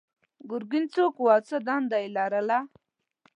[0.49, 2.59] ګرګین څوک و او څه دنده یې لرله؟